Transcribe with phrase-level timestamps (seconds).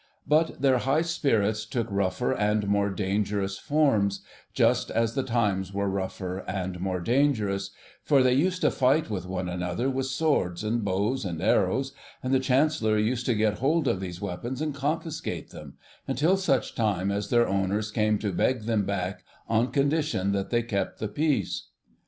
[0.25, 5.91] But their high spirits took rougher and more dangerous forms, just as the times were
[5.91, 7.69] rougher and more dangerous,
[8.03, 11.93] for they used to fight with one another with swords, and bows and arrows,
[12.23, 15.75] and the Chancellor used to get hold of these weapons and confiscate them,
[16.07, 20.63] until such time as their owners came to beg them back on condition that they
[20.63, 21.67] kept the peace.